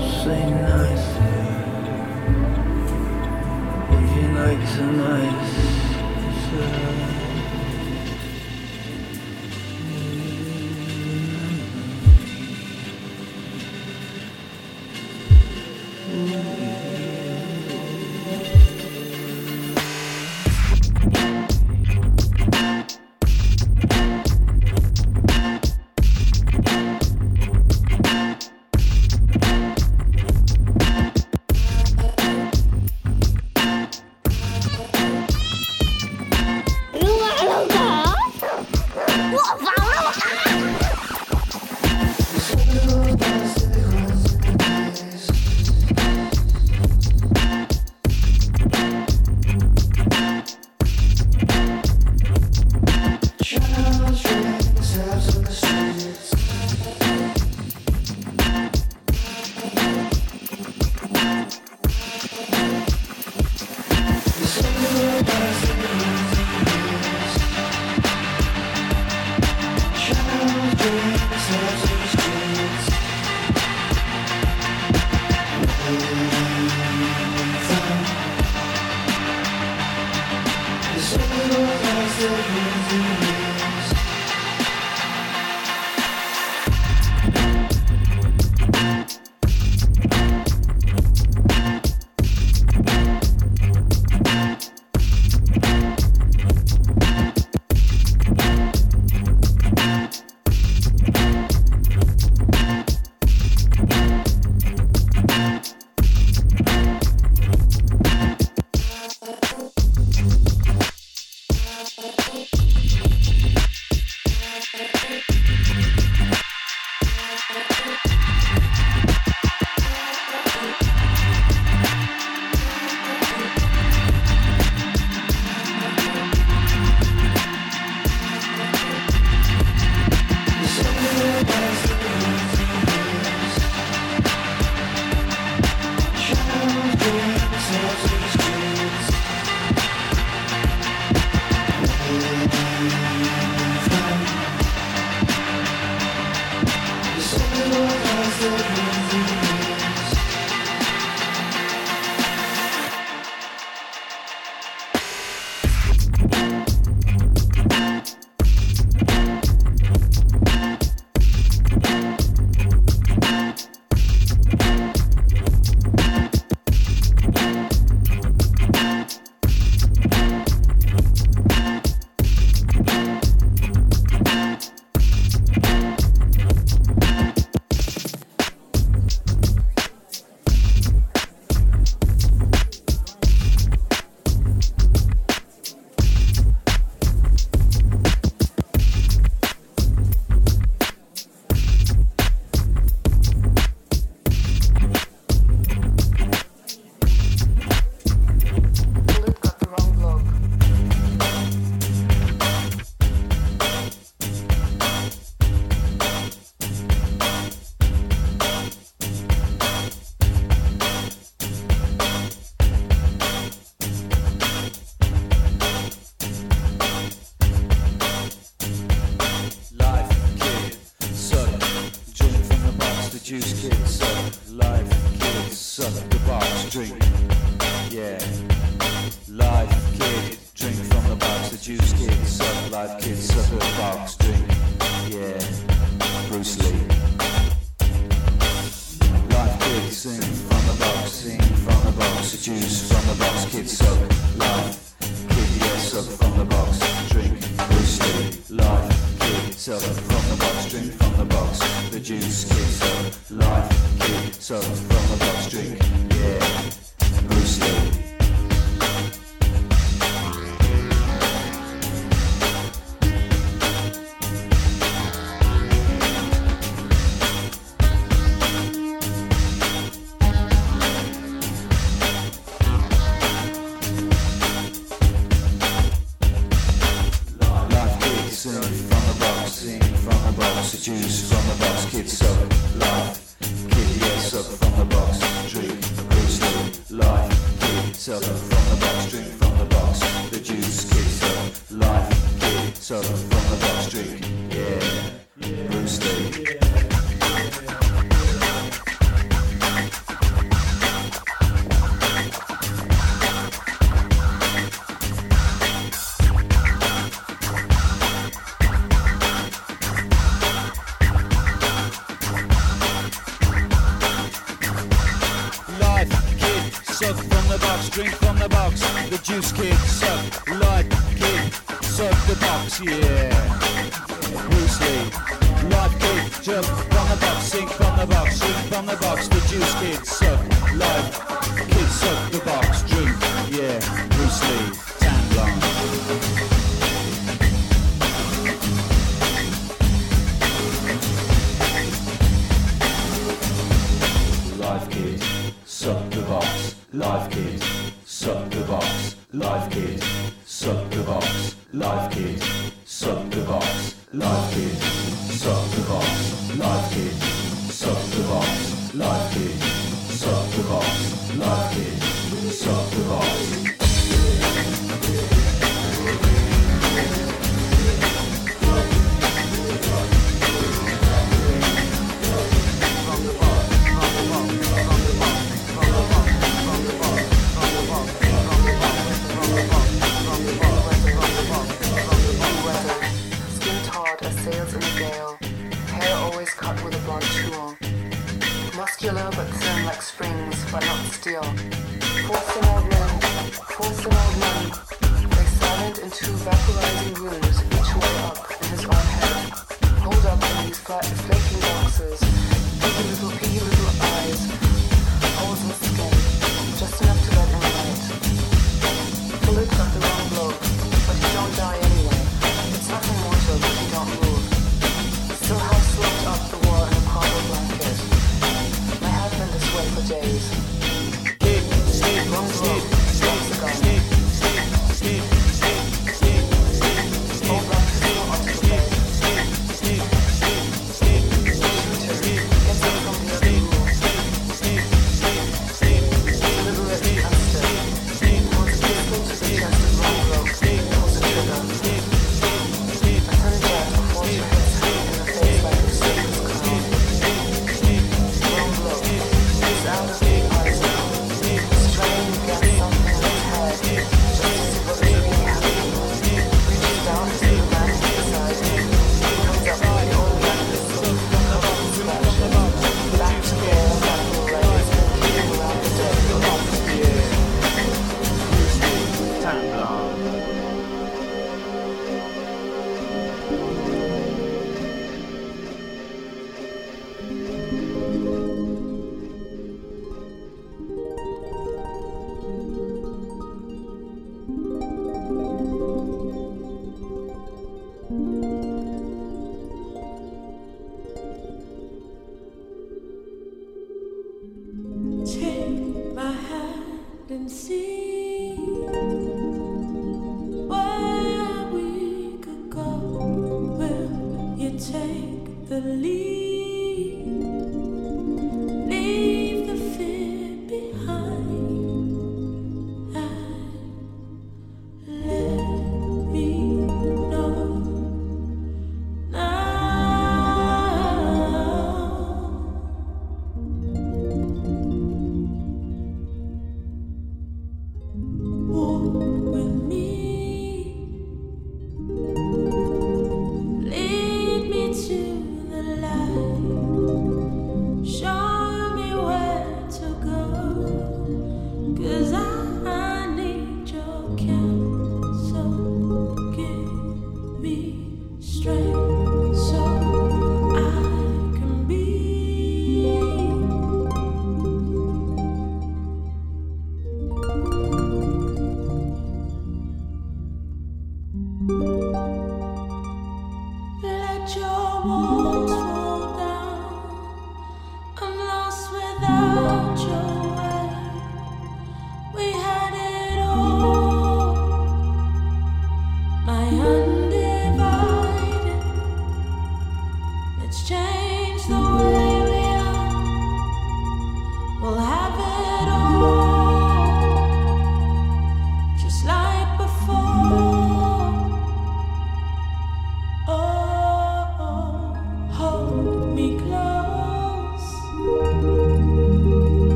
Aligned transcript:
say 0.00 0.50
you 4.16 4.28
like 4.34 4.66
some 4.68 5.00
ice? 5.00 7.05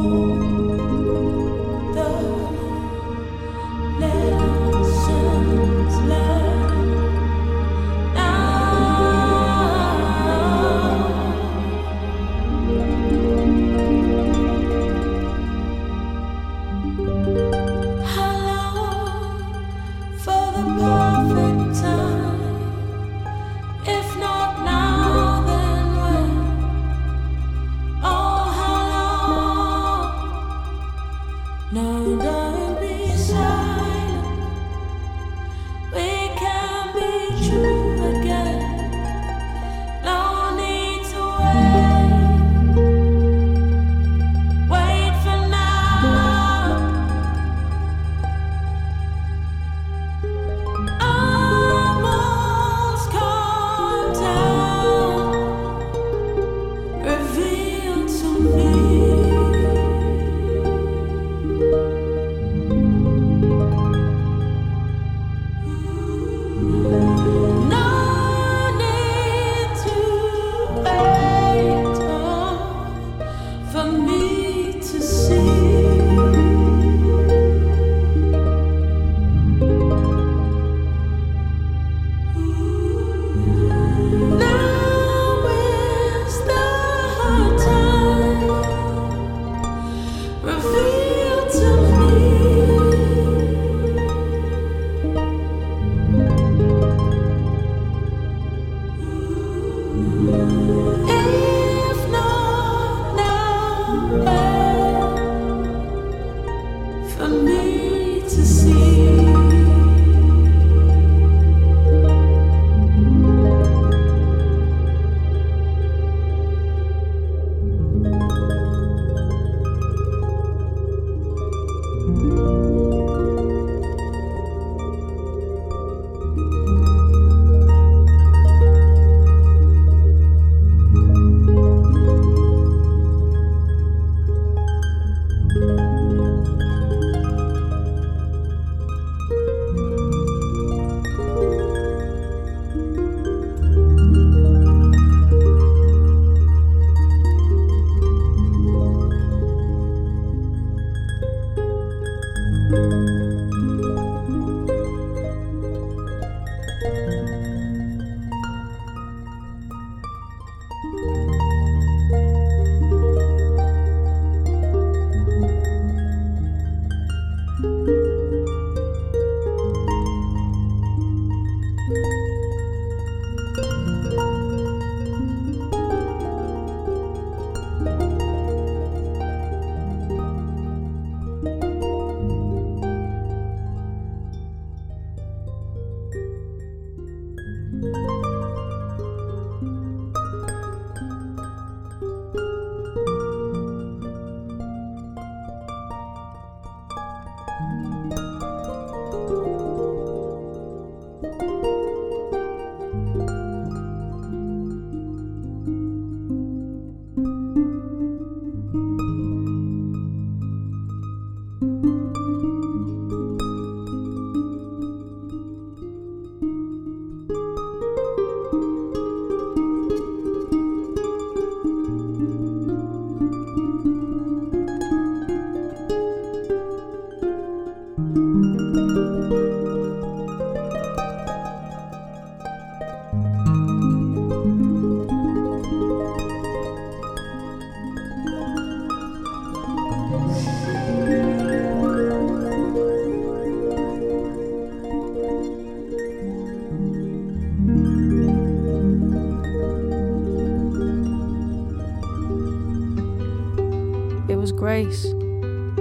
Thank 0.00 0.34
you. 0.34 0.39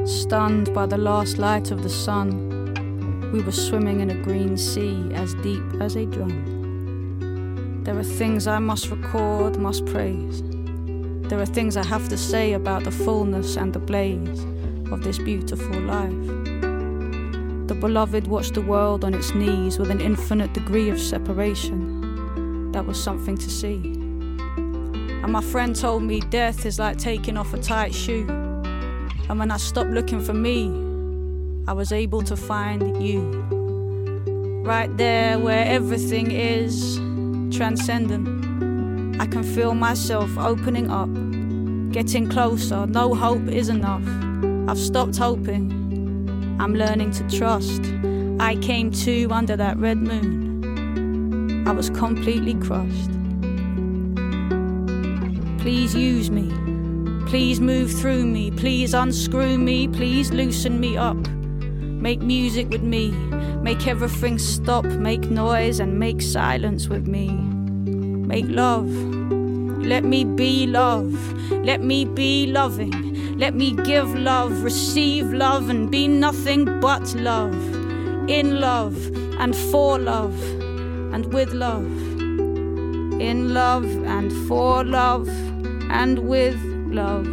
Stunned 0.05 0.73
by 0.73 0.85
the 0.85 0.97
last 0.97 1.37
light 1.37 1.71
of 1.71 1.83
the 1.83 1.89
sun. 1.89 3.31
We 3.31 3.41
were 3.41 3.51
swimming 3.51 4.01
in 4.01 4.09
a 4.09 4.23
green 4.23 4.57
sea 4.57 5.11
as 5.13 5.33
deep 5.35 5.63
as 5.79 5.95
a 5.95 6.05
drum. 6.05 7.81
There 7.83 7.97
are 7.97 8.03
things 8.03 8.47
I 8.47 8.59
must 8.59 8.89
record, 8.89 9.57
must 9.57 9.85
praise. 9.85 10.43
There 11.29 11.39
are 11.39 11.45
things 11.45 11.77
I 11.77 11.85
have 11.85 12.09
to 12.09 12.17
say 12.17 12.53
about 12.53 12.83
the 12.83 12.91
fullness 12.91 13.55
and 13.55 13.71
the 13.71 13.79
blaze 13.79 14.43
of 14.91 15.03
this 15.03 15.17
beautiful 15.17 15.79
life. 15.79 16.27
The 17.67 17.77
beloved 17.79 18.27
watched 18.27 18.55
the 18.55 18.61
world 18.61 19.05
on 19.05 19.13
its 19.13 19.33
knees 19.33 19.79
with 19.79 19.91
an 19.91 20.01
infinite 20.01 20.53
degree 20.53 20.89
of 20.89 20.99
separation. 20.99 22.71
That 22.71 22.85
was 22.85 23.01
something 23.01 23.37
to 23.37 23.49
see. 23.49 23.75
And 25.23 25.31
my 25.31 25.41
friend 25.41 25.75
told 25.75 26.03
me 26.03 26.19
death 26.19 26.65
is 26.65 26.79
like 26.79 26.97
taking 26.97 27.37
off 27.37 27.53
a 27.53 27.59
tight 27.59 27.93
shoe. 27.93 28.38
And 29.29 29.37
when 29.37 29.51
I 29.51 29.57
stopped 29.57 29.91
looking 29.91 30.21
for 30.21 30.33
me, 30.33 30.69
I 31.67 31.73
was 31.73 31.91
able 31.91 32.23
to 32.23 32.35
find 32.35 33.01
you. 33.01 33.21
right 34.69 34.95
there 34.97 35.39
where 35.39 35.65
everything 35.65 36.31
is 36.31 36.97
transcendent. 37.55 39.19
I 39.19 39.25
can 39.25 39.43
feel 39.43 39.73
myself 39.73 40.29
opening 40.37 40.91
up, 40.91 41.09
getting 41.91 42.29
closer. 42.29 42.85
No 42.85 43.15
hope 43.15 43.47
is 43.47 43.69
enough. 43.69 44.07
I've 44.69 44.77
stopped 44.77 45.17
hoping. 45.17 45.71
I'm 46.59 46.75
learning 46.75 47.11
to 47.11 47.27
trust. 47.37 47.81
I 48.39 48.55
came 48.61 48.91
to 49.05 49.27
under 49.31 49.55
that 49.57 49.77
red 49.77 49.97
moon. 49.97 51.67
I 51.67 51.71
was 51.71 51.89
completely 51.89 52.53
crushed. 52.55 53.11
Please 55.59 55.95
use 55.95 56.29
me. 56.29 56.68
Please 57.29 57.59
move 57.59 57.91
through 57.91 58.25
me. 58.25 58.49
Please 58.49 58.95
unscrew 58.95 59.59
me. 59.59 59.87
Please 59.87 60.31
loosen 60.31 60.79
me 60.79 60.97
up. 60.97 61.15
Make 61.27 62.21
music 62.21 62.69
with 62.69 62.81
me. 62.81 63.11
Make 63.61 63.85
everything 63.85 64.39
stop. 64.39 64.83
Make 64.85 65.29
noise 65.29 65.79
and 65.79 65.99
make 65.99 66.23
silence 66.23 66.87
with 66.87 67.07
me. 67.07 67.27
Make 67.29 68.47
love. 68.47 68.89
Let 68.89 70.03
me 70.03 70.23
be 70.23 70.65
love. 70.65 71.13
Let 71.51 71.81
me 71.81 72.03
be 72.03 72.47
loving. 72.47 73.37
Let 73.37 73.53
me 73.53 73.73
give 73.73 74.11
love, 74.15 74.63
receive 74.63 75.31
love, 75.31 75.69
and 75.69 75.91
be 75.91 76.07
nothing 76.07 76.79
but 76.79 77.13
love. 77.13 77.53
In 78.27 78.59
love 78.59 78.95
and 79.39 79.55
for 79.55 79.99
love 79.99 80.35
and 81.13 81.31
with 81.31 81.53
love. 81.53 81.85
In 83.21 83.53
love 83.53 83.85
and 84.07 84.31
for 84.47 84.83
love 84.83 85.29
and 85.91 86.27
with 86.27 86.68
love. 86.91 87.25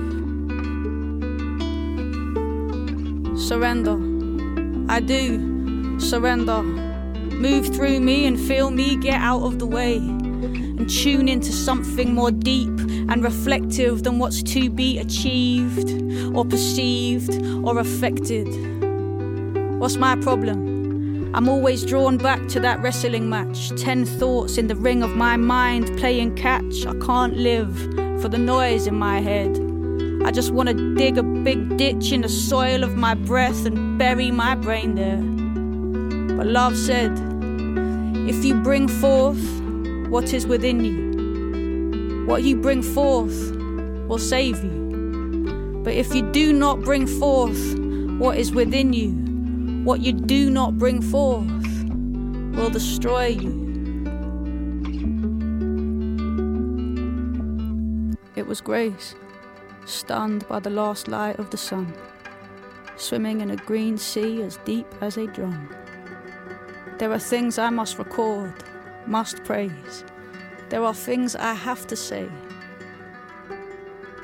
Surrender. 3.38 3.96
I 4.92 5.00
do 5.00 6.00
surrender. 6.00 6.62
Move 6.62 7.74
through 7.74 8.00
me 8.00 8.26
and 8.26 8.38
feel 8.40 8.70
me 8.70 8.96
get 8.96 9.20
out 9.20 9.42
of 9.42 9.58
the 9.58 9.66
way 9.66 9.96
and 9.96 10.88
tune 10.88 11.28
into 11.28 11.52
something 11.52 12.14
more 12.14 12.30
deep 12.30 12.78
and 13.08 13.22
reflective 13.22 14.02
than 14.04 14.18
what's 14.18 14.42
to 14.42 14.70
be 14.70 14.98
achieved 14.98 15.90
or 16.34 16.44
perceived 16.44 17.42
or 17.64 17.78
affected. 17.78 18.46
What's 19.78 19.96
my 19.96 20.16
problem? 20.16 21.34
I'm 21.34 21.48
always 21.48 21.84
drawn 21.84 22.16
back 22.16 22.48
to 22.48 22.60
that 22.60 22.80
wrestling 22.80 23.28
match. 23.28 23.70
Ten 23.76 24.06
thoughts 24.06 24.56
in 24.56 24.68
the 24.68 24.76
ring 24.76 25.02
of 25.02 25.14
my 25.16 25.36
mind 25.36 25.98
playing 25.98 26.34
catch. 26.36 26.86
I 26.86 26.94
can't 27.04 27.36
live 27.36 28.05
for 28.26 28.30
the 28.30 28.38
noise 28.38 28.88
in 28.88 28.96
my 28.96 29.20
head. 29.20 29.56
I 30.24 30.32
just 30.32 30.50
want 30.50 30.68
to 30.68 30.96
dig 30.96 31.16
a 31.16 31.22
big 31.22 31.76
ditch 31.76 32.10
in 32.10 32.22
the 32.22 32.28
soil 32.28 32.82
of 32.82 32.96
my 32.96 33.14
breath 33.14 33.64
and 33.66 33.96
bury 34.00 34.32
my 34.32 34.56
brain 34.56 34.96
there. 34.96 35.22
But 36.36 36.48
love 36.48 36.76
said, 36.76 37.12
if 38.28 38.44
you 38.44 38.54
bring 38.64 38.88
forth 38.88 39.40
what 40.08 40.34
is 40.34 40.44
within 40.44 40.84
you, 40.84 42.26
what 42.26 42.42
you 42.42 42.56
bring 42.56 42.82
forth 42.82 43.52
will 44.08 44.18
save 44.18 44.56
you. 44.64 45.80
But 45.84 45.94
if 45.94 46.12
you 46.12 46.22
do 46.32 46.52
not 46.52 46.80
bring 46.80 47.06
forth 47.06 47.78
what 48.18 48.38
is 48.38 48.50
within 48.50 48.92
you, 48.92 49.12
what 49.84 50.00
you 50.00 50.12
do 50.12 50.50
not 50.50 50.78
bring 50.78 51.00
forth 51.00 51.46
will 52.56 52.70
destroy 52.70 53.26
you. 53.26 53.65
It 58.46 58.48
was 58.48 58.60
grace 58.60 59.16
stunned 59.86 60.46
by 60.46 60.60
the 60.60 60.70
last 60.70 61.08
light 61.08 61.40
of 61.40 61.50
the 61.50 61.56
sun, 61.56 61.92
swimming 62.94 63.40
in 63.40 63.50
a 63.50 63.56
green 63.56 63.98
sea 63.98 64.40
as 64.42 64.56
deep 64.58 64.86
as 65.00 65.16
a 65.16 65.26
drum. 65.26 65.68
There 66.98 67.10
are 67.10 67.18
things 67.18 67.58
I 67.58 67.70
must 67.70 67.98
record, 67.98 68.54
must 69.04 69.42
praise. 69.42 70.04
There 70.68 70.84
are 70.84 70.94
things 70.94 71.34
I 71.34 71.54
have 71.54 71.88
to 71.88 71.96
say 71.96 72.28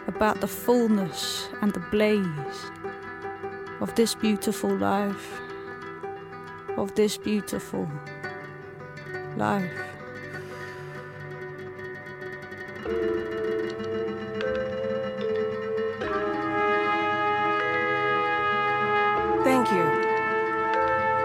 about 0.06 0.40
the 0.40 0.46
fullness 0.46 1.48
and 1.60 1.72
the 1.72 1.84
blaze 1.90 2.70
of 3.80 3.92
this 3.96 4.14
beautiful 4.14 4.72
life, 4.76 5.40
of 6.76 6.94
this 6.94 7.18
beautiful 7.18 7.90
life. 9.36 9.91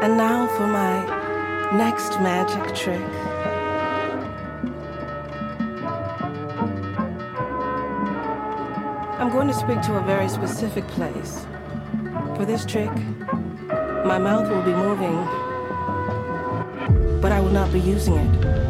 And 0.08 0.16
now 0.16 0.48
for 0.48 0.66
my 0.66 1.04
next 1.76 2.12
magic 2.22 2.74
trick. 2.74 3.02
I'm 9.20 9.30
going 9.30 9.50
to 9.50 9.54
speak 9.54 9.82
to 9.82 9.98
a 9.98 10.04
very 10.06 10.30
specific 10.30 10.88
place. 10.88 11.46
For 12.38 12.46
this 12.46 12.66
trick, 12.66 12.90
my 14.06 14.18
mouth 14.18 14.50
will 14.50 14.62
be 14.62 14.72
moving, 14.72 15.18
but 17.20 17.34
I 17.34 17.42
will 17.42 17.52
not 17.52 17.74
be 17.74 17.82
using 17.82 18.14
it. 18.14 18.67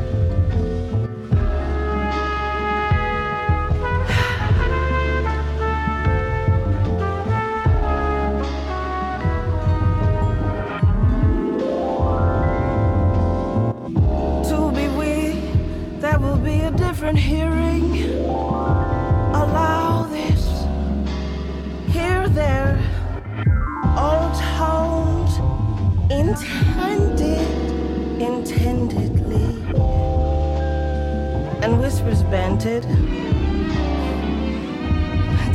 Banted 32.68 32.84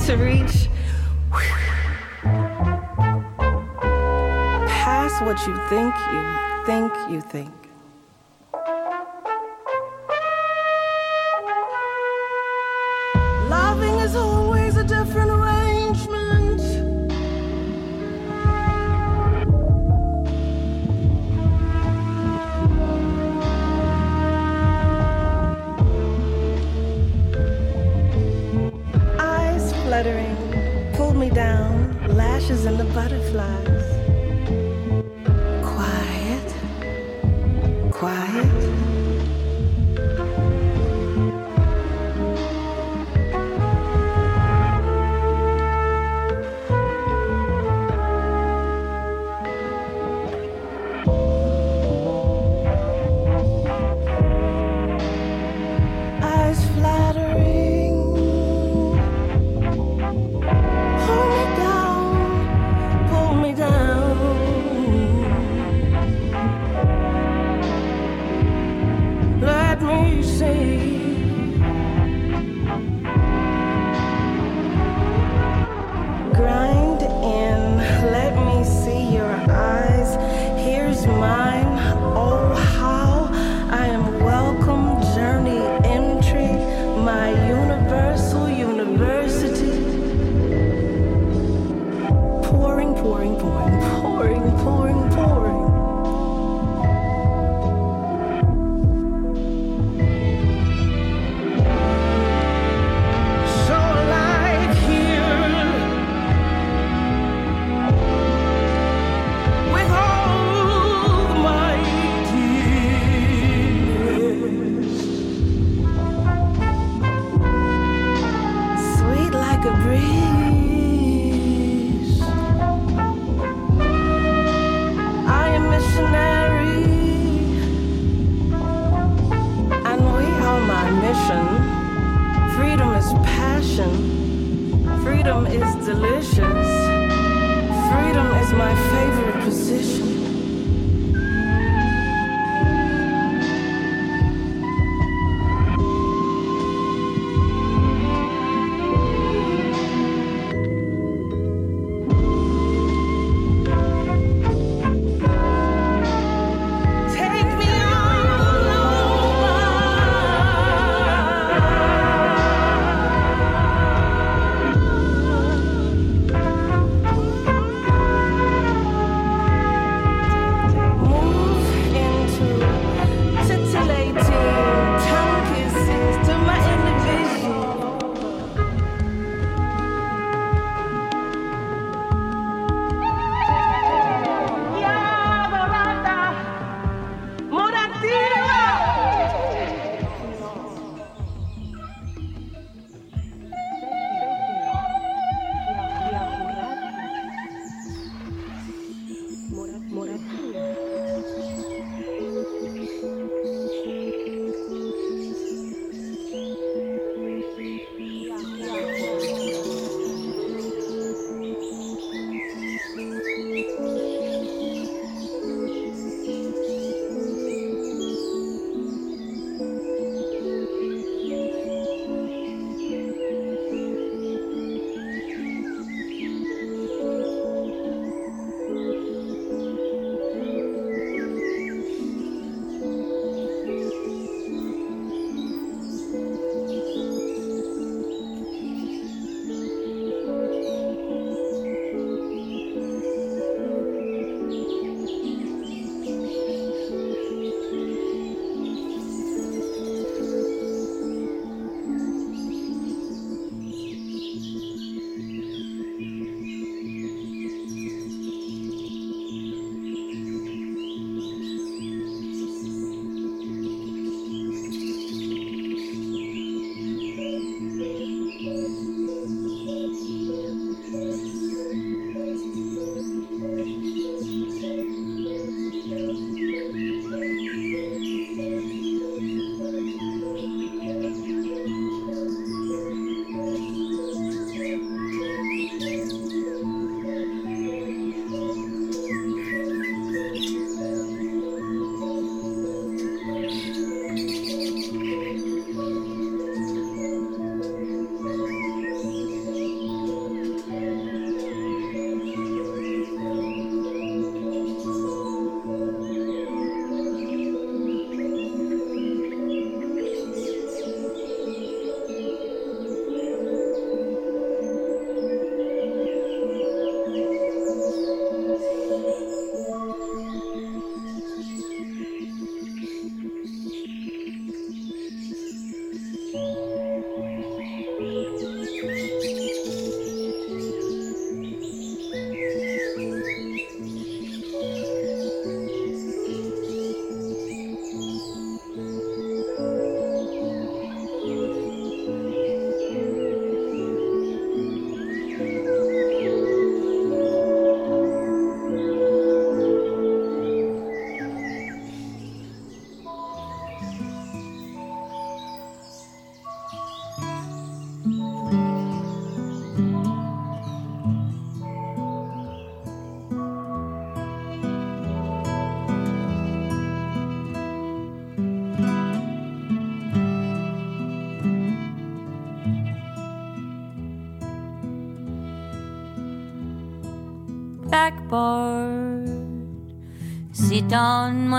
to 0.07 0.16
reach 0.16 0.68
past 4.66 5.22
what 5.22 5.38
you 5.46 5.55
think 5.68 5.94
you 6.12 6.22
think 6.64 6.92
you 7.11 7.20
think. 7.20 7.72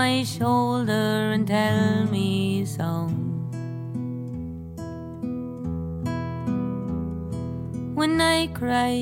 My 0.04 0.22
shoulder 0.22 1.32
and 1.34 1.46
tell 1.48 2.04
me 2.14 2.62
song. 2.66 3.14
When 7.94 8.20
I 8.20 8.48
cry, 8.48 9.00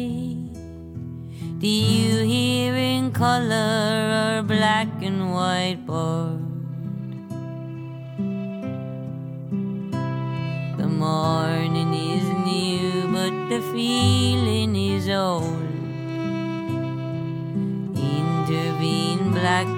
do 1.59 1.67
you 1.67 2.23
hear 2.33 2.77
in 2.77 3.11
color 3.11 3.73
or 4.21 4.43
black 4.45 4.91
and 5.03 5.35
white 5.35 5.83
board? 5.87 6.32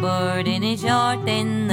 Blackbird 0.04 0.48
in 0.48 0.64
a 0.64 0.76
short 0.76 1.26
in 1.28 1.63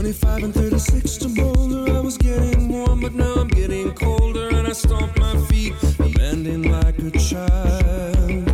25 0.00 0.44
and 0.44 0.54
36 0.54 1.16
to 1.18 1.28
Boulder. 1.28 1.92
I 1.92 2.00
was 2.00 2.16
getting 2.16 2.68
warm, 2.68 3.00
but 3.00 3.12
now 3.12 3.34
I'm 3.34 3.48
getting 3.48 3.92
colder. 3.92 4.48
And 4.48 4.66
I 4.66 4.72
stomp 4.72 5.14
my 5.18 5.38
feet, 5.42 5.74
abandoned 5.98 6.72
like 6.72 6.98
a 7.00 7.10
child. 7.18 8.49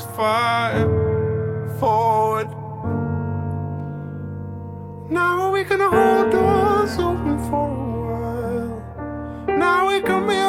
just 0.00 0.14
fight 0.16 0.86
forward. 1.78 2.48
Now 5.10 5.52
we 5.52 5.64
can 5.64 5.80
hold 5.80 6.30
doors 6.32 6.98
open 6.98 7.38
for 7.48 7.68
a 7.68 7.96
while. 8.08 9.58
Now 9.58 9.88
we 9.88 10.00
can 10.00 10.26
make 10.26 10.39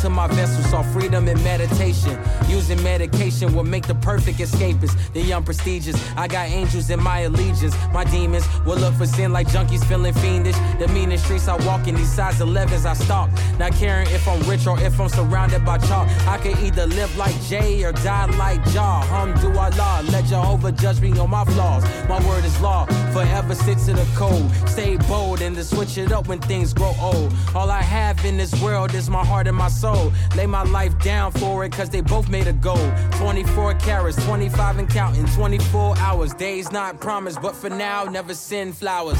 To 0.00 0.08
my 0.08 0.28
vessel, 0.28 0.62
saw 0.64 0.82
freedom 0.82 1.28
in 1.28 1.42
meditation. 1.42 2.18
Using 2.48 2.82
medication 2.82 3.54
will 3.54 3.64
make 3.64 3.86
the 3.86 3.94
perfect 3.96 4.38
escapist. 4.38 4.96
The 5.12 5.20
young 5.20 5.44
prestigious, 5.44 5.94
I 6.16 6.26
got 6.26 6.48
angels 6.48 6.88
in 6.88 7.02
my 7.02 7.20
allegiance. 7.20 7.74
My 7.92 8.04
demons 8.04 8.46
will 8.64 8.78
look 8.78 8.94
for 8.94 9.04
sin 9.04 9.30
like 9.30 9.46
junkies 9.48 9.84
feeling 9.84 10.14
fiendish. 10.14 10.56
The 10.78 10.88
meanest 10.88 11.24
streets 11.24 11.48
I 11.48 11.56
walk 11.66 11.86
in, 11.86 11.96
these 11.96 12.10
size 12.10 12.36
11s 12.36 12.86
I 12.86 12.94
stalk. 12.94 13.28
Not 13.58 13.72
caring 13.72 14.08
if 14.08 14.26
I'm 14.26 14.40
rich 14.48 14.66
or 14.66 14.80
if 14.80 14.98
I'm 14.98 15.10
surrounded 15.10 15.66
by 15.66 15.76
chalk. 15.76 16.08
I 16.26 16.38
can 16.38 16.56
either 16.64 16.86
live 16.86 17.14
like 17.18 17.38
Jay 17.42 17.84
or 17.84 17.92
die 17.92 18.24
like 18.38 18.64
Jah. 18.72 19.02
Hum 19.04 19.34
do 19.42 19.48
Allah, 19.58 20.02
let 20.10 20.24
Jehovah 20.24 20.72
judge 20.72 21.02
me 21.02 21.10
on 21.18 21.28
my 21.28 21.44
flaws. 21.44 21.84
My 22.08 22.26
word 22.26 22.46
is 22.46 22.58
law, 22.62 22.86
forever 23.12 23.54
stick 23.54 23.78
to 23.78 23.92
the 23.92 24.06
code. 24.14 24.50
Stay 24.68 24.96
bold 25.08 25.40
and 25.42 25.56
to 25.56 25.64
switch 25.64 25.98
it 25.98 26.12
up 26.12 26.28
when 26.28 26.40
things 26.40 26.72
grow 26.72 26.94
old. 27.00 27.32
All 27.54 27.70
I 27.70 27.82
have 27.82 28.24
in 28.24 28.36
this 28.36 28.52
world 28.62 28.94
is 28.94 29.10
my 29.10 29.24
heart 29.24 29.46
and 29.46 29.56
my 29.56 29.68
soul. 29.68 30.12
Lay 30.36 30.46
my 30.46 30.62
life 30.62 30.98
down 31.00 31.32
for 31.32 31.64
it, 31.64 31.72
cause 31.72 31.90
they 31.90 32.00
both 32.00 32.28
made 32.28 32.46
a 32.46 32.52
goal. 32.52 32.90
24 33.12 33.74
carats, 33.74 34.22
25 34.24 34.78
and 34.78 34.88
counting, 34.88 35.26
24 35.26 35.98
hours. 35.98 36.34
Days 36.34 36.70
not 36.70 37.00
promised, 37.00 37.40
but 37.42 37.54
for 37.54 37.70
now, 37.70 38.04
never 38.04 38.34
send 38.34 38.76
flowers. 38.76 39.18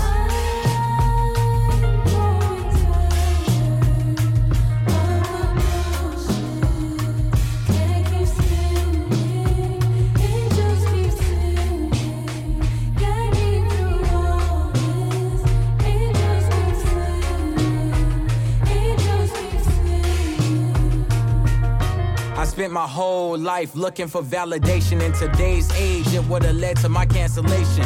Spent 22.70 22.74
my 22.74 22.86
whole 22.86 23.36
life 23.36 23.74
looking 23.74 24.08
for 24.08 24.22
validation. 24.22 25.02
In 25.02 25.12
today's 25.12 25.70
age, 25.72 26.06
it 26.14 26.24
would 26.28 26.44
have 26.44 26.56
led 26.56 26.76
to 26.78 26.88
my 26.88 27.06
cancellation. 27.06 27.84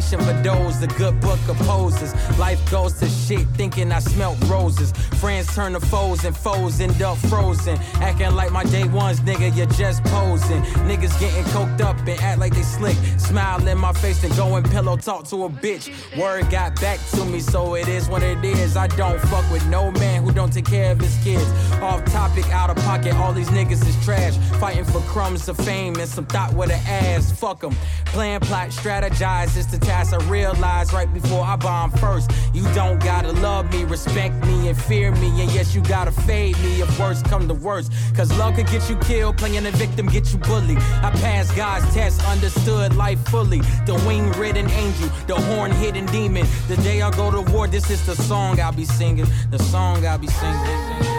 For 0.00 0.16
those, 0.42 0.80
the 0.80 0.86
good 0.86 1.20
book 1.20 1.38
of 1.48 1.56
poses. 1.58 2.14
Life 2.38 2.58
goes 2.70 2.94
to 2.94 3.08
shit, 3.08 3.46
thinking 3.58 3.92
I 3.92 3.98
smelt 3.98 4.42
roses. 4.48 4.90
Friends 5.20 5.54
turn 5.54 5.74
to 5.74 5.80
foes, 5.80 6.24
and 6.24 6.34
foes 6.34 6.80
end 6.80 7.02
up 7.02 7.18
frozen. 7.18 7.76
Acting 7.96 8.34
like 8.34 8.52
my 8.52 8.64
day 8.64 8.88
ones, 8.88 9.20
nigga, 9.20 9.54
you're 9.54 9.66
just 9.66 10.02
posing. 10.04 10.62
Niggas 10.88 11.20
getting 11.20 11.44
coked 11.52 11.82
up 11.82 11.98
and 11.98 12.18
act 12.20 12.40
like 12.40 12.54
they 12.54 12.62
slick. 12.62 12.96
Smile 13.18 13.68
in 13.68 13.76
my 13.76 13.92
face 13.92 14.24
and 14.24 14.34
go 14.34 14.56
and 14.56 14.64
pillow 14.70 14.96
talk 14.96 15.24
to 15.28 15.44
a 15.44 15.50
bitch. 15.50 15.90
Word 16.18 16.50
got 16.50 16.80
back 16.80 16.98
to 17.10 17.24
me, 17.26 17.40
so 17.40 17.74
it 17.74 17.86
is 17.86 18.08
what 18.08 18.22
it 18.22 18.42
is. 18.42 18.78
I 18.78 18.86
don't 18.86 19.20
fuck 19.20 19.48
with 19.52 19.66
no 19.68 19.90
man 19.92 20.22
who 20.24 20.32
don't 20.32 20.52
take 20.52 20.64
care 20.64 20.92
of 20.92 21.00
his 21.00 21.16
kids. 21.22 21.46
Off 21.82 22.02
topic, 22.06 22.48
out 22.48 22.70
of 22.70 22.76
pocket, 22.84 23.14
all 23.16 23.34
these 23.34 23.50
niggas 23.50 23.86
is 23.86 24.04
trash. 24.04 24.38
Fighting 24.58 24.84
for 24.84 25.00
crumbs 25.02 25.48
of 25.50 25.58
fame 25.58 25.96
and 25.96 26.08
some 26.08 26.24
thought 26.24 26.54
with 26.54 26.70
an 26.70 26.80
ass. 26.86 27.30
Fuck 27.32 27.60
them. 27.60 27.76
Plan, 28.06 28.40
plot, 28.40 28.70
strategize 28.70 29.56
is 29.56 29.66
the 29.66 29.81
I 29.88 30.16
realize 30.28 30.92
right 30.92 31.12
before 31.12 31.42
I 31.42 31.56
bomb 31.56 31.90
first. 31.92 32.30
You 32.52 32.64
don't 32.74 33.02
gotta 33.02 33.32
love 33.32 33.72
me, 33.72 33.84
respect 33.84 34.34
me, 34.44 34.68
and 34.68 34.80
fear 34.80 35.12
me. 35.12 35.28
And 35.40 35.50
yes, 35.52 35.74
you 35.74 35.80
gotta 35.82 36.12
fade 36.12 36.58
me 36.60 36.82
if 36.82 36.98
worse 36.98 37.22
come 37.22 37.48
to 37.48 37.54
worse. 37.54 37.88
Cause 38.14 38.36
love 38.38 38.56
could 38.56 38.66
get 38.66 38.88
you 38.90 38.96
killed, 38.98 39.38
playing 39.38 39.66
a 39.66 39.70
victim 39.70 40.06
get 40.06 40.32
you 40.32 40.38
bullied. 40.38 40.78
I 40.78 41.10
passed 41.10 41.56
God's 41.56 41.92
test, 41.94 42.24
understood 42.26 42.94
life 42.94 43.20
fully. 43.28 43.60
The 43.86 43.94
wing 44.06 44.30
ridden 44.32 44.68
angel, 44.70 45.08
the 45.26 45.36
horn 45.36 45.70
hidden 45.72 46.06
demon. 46.06 46.46
The 46.68 46.76
day 46.76 47.02
I 47.02 47.10
go 47.10 47.30
to 47.30 47.52
war, 47.52 47.66
this 47.66 47.90
is 47.90 48.04
the 48.06 48.14
song 48.14 48.60
I'll 48.60 48.72
be 48.72 48.84
singing. 48.84 49.26
The 49.50 49.58
song 49.58 50.04
I'll 50.06 50.18
be 50.18 50.28
singing. 50.28 51.11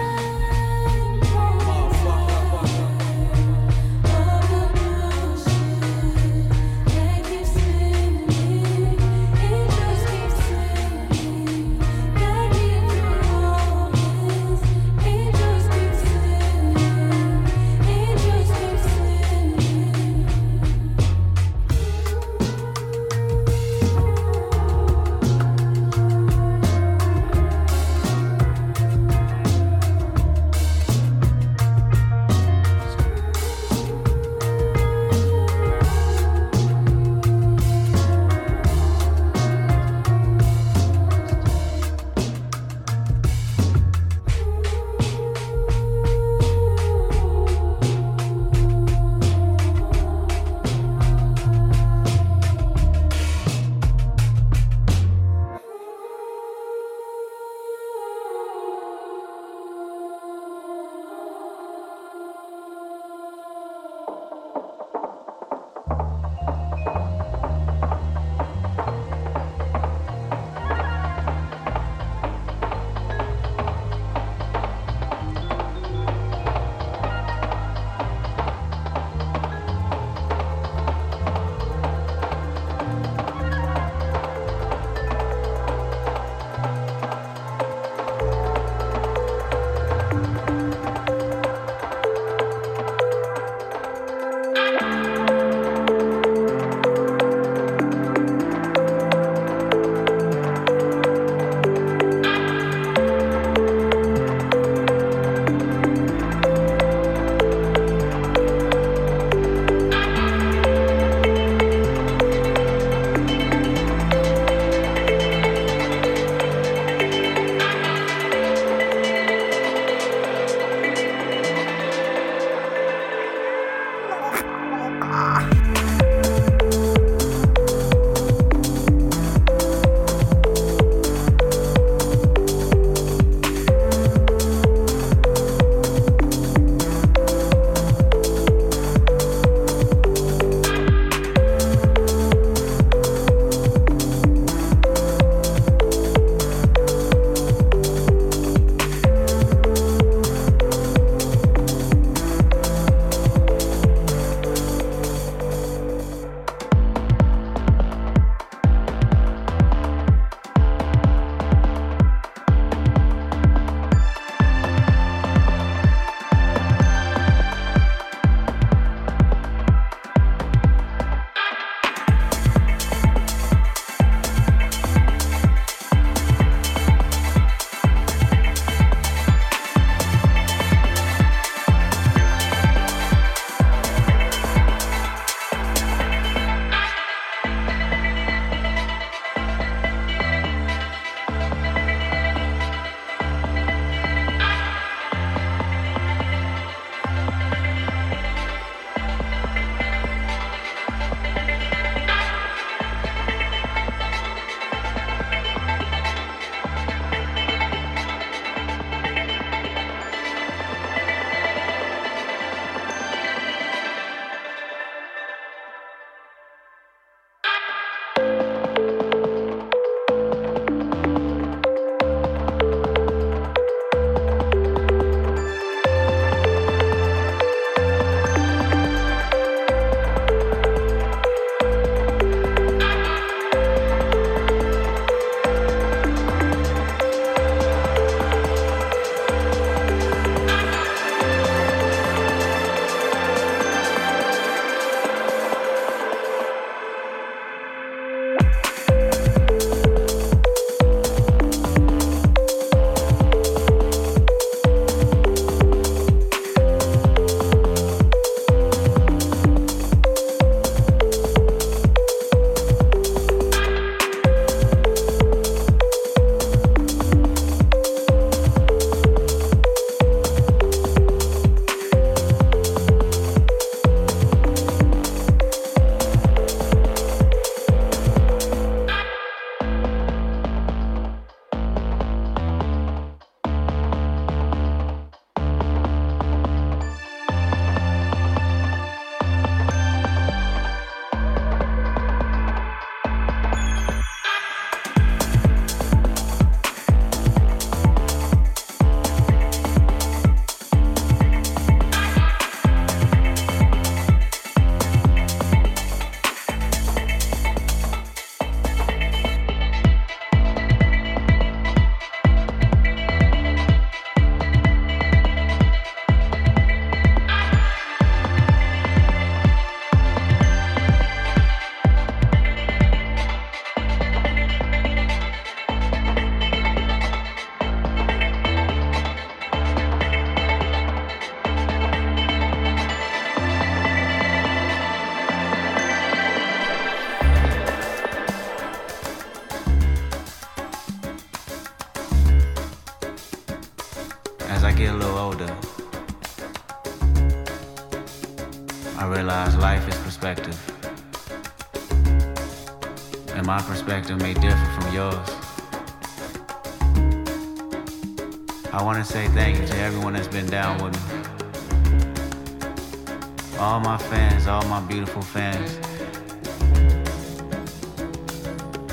Beautiful 364.93 365.23
fans. 365.23 365.79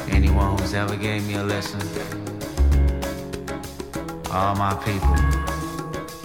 Anyone 0.09 0.57
who's 0.57 0.73
ever 0.73 0.97
gave 0.97 1.27
me 1.29 1.35
a 1.35 1.45
listen. 1.45 1.83
All 4.33 4.55
my 4.55 4.73
people. 4.83 5.40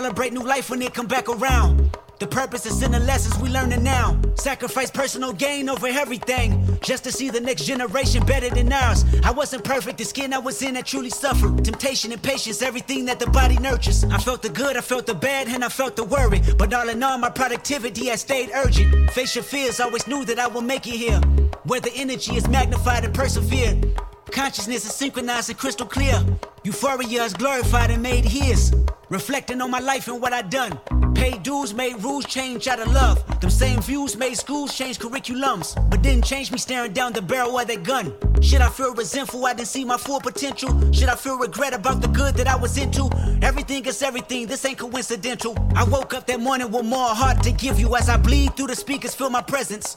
Celebrate 0.00 0.32
new 0.32 0.42
life 0.42 0.70
when 0.70 0.80
it 0.80 0.94
come 0.94 1.06
back 1.06 1.28
around. 1.28 1.94
The 2.20 2.26
purpose 2.26 2.64
is 2.64 2.82
in 2.82 2.92
the 2.92 3.00
lessons 3.00 3.36
we 3.38 3.50
learning 3.50 3.84
now. 3.84 4.18
Sacrifice 4.34 4.90
personal 4.90 5.34
gain 5.34 5.68
over 5.68 5.88
everything. 5.88 6.78
Just 6.80 7.04
to 7.04 7.12
see 7.12 7.28
the 7.28 7.38
next 7.38 7.66
generation 7.66 8.24
better 8.24 8.48
than 8.48 8.72
ours. 8.72 9.04
I 9.22 9.30
wasn't 9.30 9.62
perfect, 9.62 9.98
the 9.98 10.06
skin 10.06 10.32
I 10.32 10.38
was 10.38 10.62
in, 10.62 10.74
I 10.78 10.80
truly 10.80 11.10
suffered. 11.10 11.62
Temptation 11.62 12.12
and 12.12 12.22
patience, 12.22 12.62
everything 12.62 13.04
that 13.04 13.20
the 13.20 13.26
body 13.26 13.58
nurtures. 13.58 14.02
I 14.04 14.16
felt 14.16 14.40
the 14.40 14.48
good, 14.48 14.78
I 14.78 14.80
felt 14.80 15.04
the 15.04 15.12
bad, 15.12 15.48
and 15.48 15.62
I 15.62 15.68
felt 15.68 15.96
the 15.96 16.04
worry. 16.04 16.40
But 16.56 16.72
all 16.72 16.88
in 16.88 17.02
all, 17.02 17.18
my 17.18 17.28
productivity 17.28 18.06
has 18.06 18.22
stayed 18.22 18.52
urgent. 18.54 19.10
Face 19.10 19.34
your 19.34 19.44
fears, 19.44 19.80
always 19.80 20.06
knew 20.06 20.24
that 20.24 20.38
I 20.38 20.46
will 20.46 20.62
make 20.62 20.86
it 20.86 20.96
here. 20.96 21.20
Where 21.64 21.80
the 21.80 21.92
energy 21.94 22.36
is 22.36 22.48
magnified 22.48 23.04
and 23.04 23.14
persevered. 23.14 24.00
Consciousness 24.32 24.84
is 24.84 24.94
synchronized 24.94 25.50
and 25.50 25.58
crystal 25.58 25.86
clear. 25.86 26.24
Euphoria 26.62 27.24
is 27.24 27.34
glorified 27.34 27.90
and 27.90 28.02
made 28.02 28.24
his. 28.24 28.72
Reflecting 29.08 29.60
on 29.60 29.70
my 29.70 29.80
life 29.80 30.06
and 30.06 30.22
what 30.22 30.32
I 30.32 30.42
done. 30.42 30.78
Paid 31.14 31.42
dues 31.42 31.74
made 31.74 32.02
rules 32.02 32.24
change 32.26 32.68
out 32.68 32.78
of 32.78 32.92
love. 32.92 33.24
Them 33.40 33.50
same 33.50 33.80
views 33.80 34.16
made 34.16 34.36
schools 34.36 34.76
change 34.76 34.98
curriculums. 34.98 35.74
But 35.90 36.02
didn't 36.02 36.24
change 36.24 36.52
me 36.52 36.58
staring 36.58 36.92
down 36.92 37.12
the 37.12 37.22
barrel 37.22 37.58
of 37.58 37.66
that 37.66 37.82
gun. 37.82 38.14
Should 38.40 38.60
I 38.60 38.68
feel 38.68 38.94
resentful 38.94 39.44
I 39.46 39.52
didn't 39.52 39.68
see 39.68 39.84
my 39.84 39.96
full 39.96 40.20
potential? 40.20 40.70
Should 40.92 41.08
I 41.08 41.16
feel 41.16 41.36
regret 41.36 41.74
about 41.74 42.00
the 42.00 42.08
good 42.08 42.36
that 42.36 42.46
I 42.46 42.56
was 42.56 42.78
into? 42.78 43.10
Everything 43.42 43.84
is 43.86 44.00
everything, 44.00 44.46
this 44.46 44.64
ain't 44.64 44.78
coincidental. 44.78 45.56
I 45.74 45.84
woke 45.84 46.14
up 46.14 46.26
that 46.28 46.40
morning 46.40 46.70
with 46.70 46.84
more 46.84 47.08
heart 47.08 47.42
to 47.42 47.52
give 47.52 47.80
you 47.80 47.96
as 47.96 48.08
I 48.08 48.16
bleed 48.16 48.56
through 48.56 48.68
the 48.68 48.76
speakers, 48.76 49.14
feel 49.14 49.30
my 49.30 49.42
presence. 49.42 49.96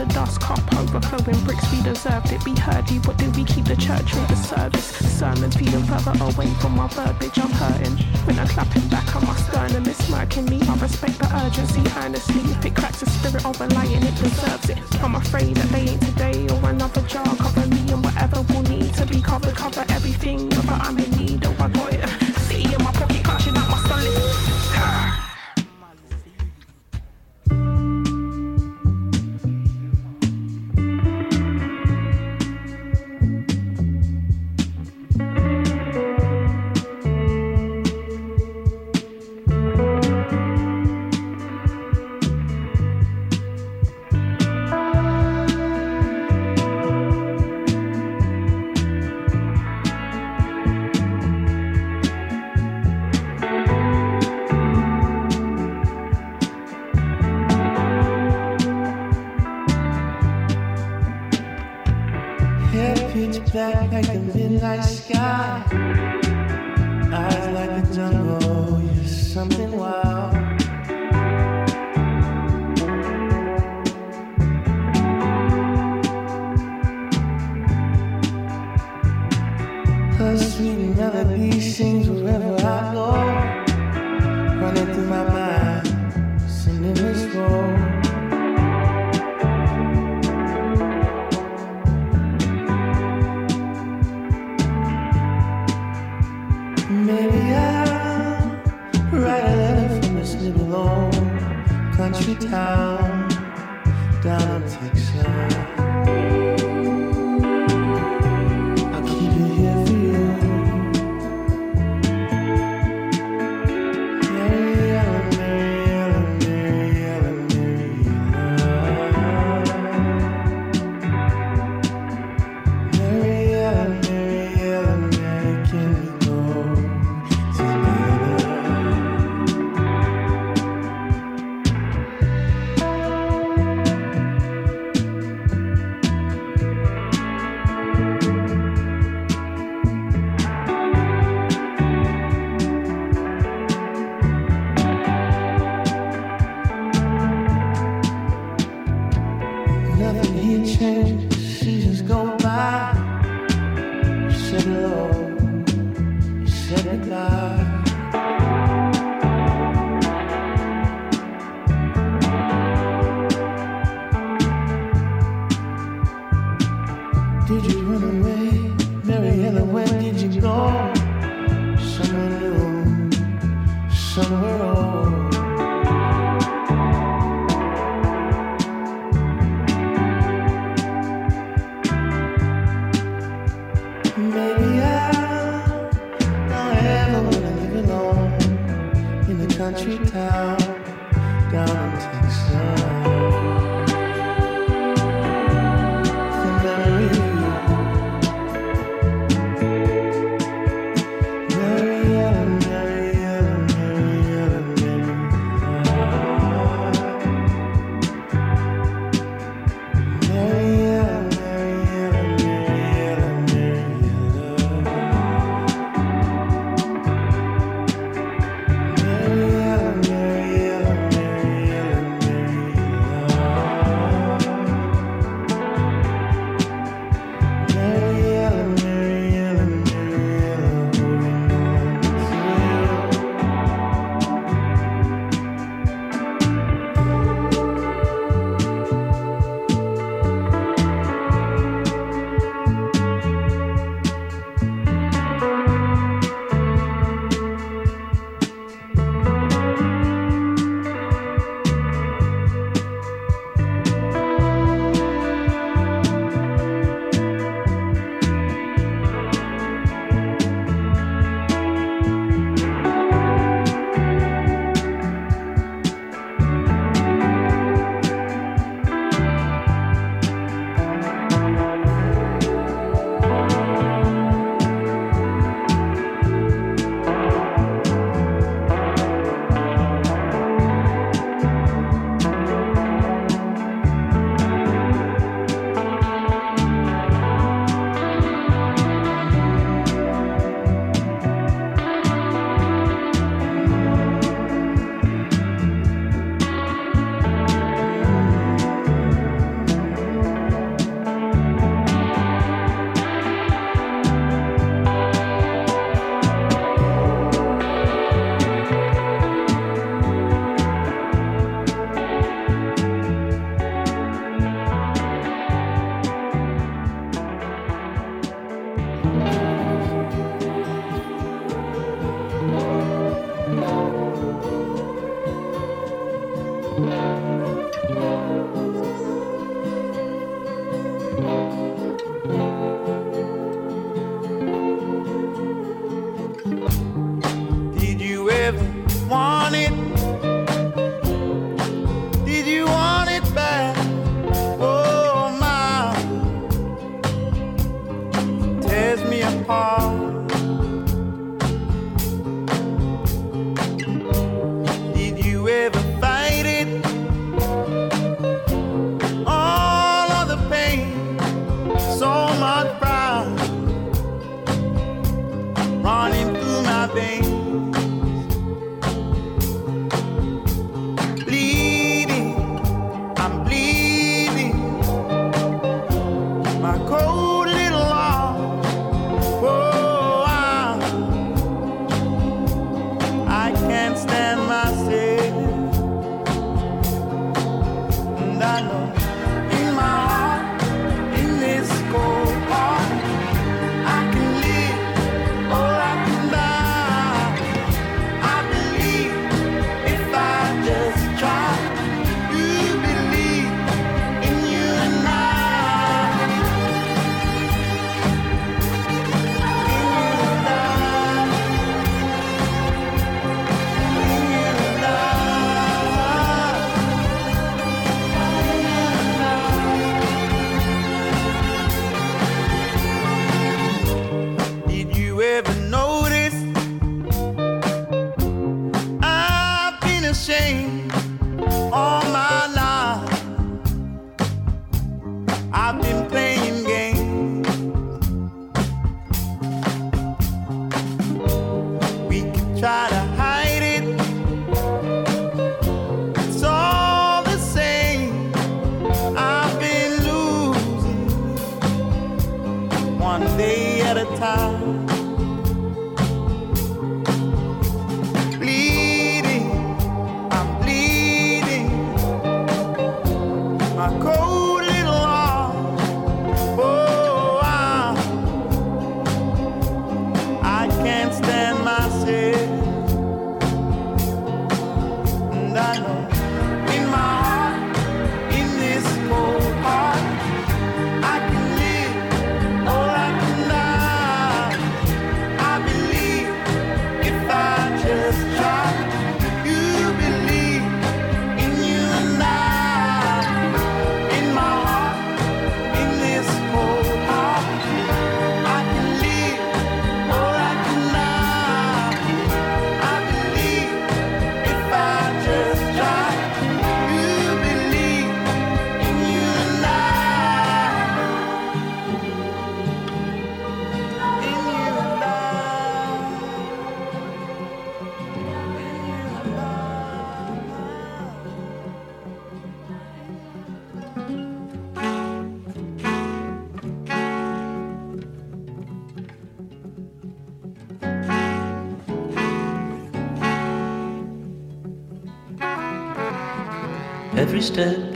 The 0.00 0.14
dust 0.14 0.40
cup 0.40 0.60
overflowing 0.78 1.38
bricks. 1.44 1.70
We 1.70 1.82
deserved 1.82 2.32
it. 2.32 2.42
We 2.46 2.58
heard 2.58 2.90
you, 2.90 3.00
but 3.00 3.18
did 3.18 3.36
we 3.36 3.44
keep 3.44 3.66
the 3.66 3.76
church 3.76 4.14
with 4.14 4.28
the 4.28 4.36
service? 4.36 4.86
Sermons 5.18 5.54
feeling 5.54 5.84
further 5.84 6.16
away 6.24 6.48
from 6.60 6.72
my 6.76 6.88
verbiage. 6.88 7.38
I'm 7.38 7.50
hurting. 7.50 7.96
When 8.24 8.38
I'm 8.38 8.48
clapping 8.48 8.88
back, 8.88 9.14
I 9.14 9.20
must 9.26 9.54
earn 9.54 9.72
and 9.76 9.86
it's 9.86 10.02
smirking 10.06 10.46
me. 10.46 10.58
I 10.62 10.74
respect 10.76 11.18
the 11.18 11.28
urgency 11.44 11.82
earnestly. 11.98 12.40
If 12.50 12.64
it 12.64 12.74
cracks 12.74 13.00
the 13.00 13.10
spirit 13.10 13.44
of 13.44 13.60
a 13.60 13.66
lion, 13.76 14.02
it 14.02 14.16
deserves 14.16 14.70
it. 14.70 14.78
I'm 15.02 15.16
afraid 15.16 15.56
that 15.56 15.68
they 15.68 15.92
ain't 15.92 16.00
today 16.00 16.48
or 16.48 16.70
another 16.70 17.02
jar. 17.02 17.36
Cover 17.36 17.66
me 17.66 17.80
and 17.92 18.02
whatever 18.02 18.40
will 18.48 18.62
need 18.62 18.94
to 18.94 19.04
be 19.04 19.20
covered. 19.20 19.54
Cover 19.54 19.84
everything, 19.90 20.48
but 20.48 20.80
I'm 20.80 20.98
in 20.98 21.10
need. 21.18 21.49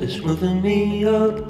Is 0.05 0.21
moving 0.23 0.61
me 0.61 1.07
up. 1.07 1.44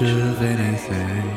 much 0.00 0.10
of 0.10 0.42
anything. 0.42 1.30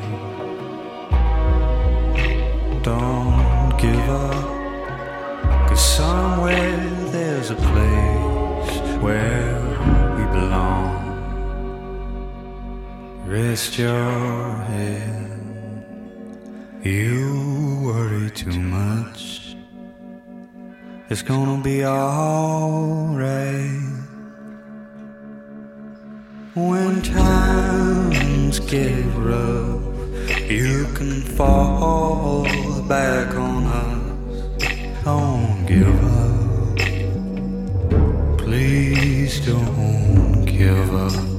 Don't 2.83 3.77
give 3.79 4.09
up, 4.09 5.69
cause 5.69 5.95
somewhere 5.95 6.77
there's 7.11 7.51
a 7.51 7.55
place 7.55 8.79
where 9.01 9.61
we 10.17 10.23
belong. 10.39 10.97
Rest 13.25 13.77
your 13.77 14.53
head, 14.71 15.85
you 16.83 17.81
worry 17.85 18.29
too 18.31 18.59
much. 18.59 19.55
It's 21.09 21.21
gonna 21.21 21.61
be 21.63 21.85
alright 21.85 23.79
when 26.55 27.01
time 27.01 28.28
Things 28.49 28.71
get 28.71 29.05
rough, 29.17 30.49
you 30.49 30.87
can 30.95 31.21
fall 31.21 32.45
back 32.87 33.35
on 33.35 33.63
us. 33.67 35.03
Don't 35.05 35.67
give 35.67 36.03
up. 36.03 36.77
Please 38.39 39.45
don't 39.45 40.45
give 40.45 40.95
up. 40.95 41.38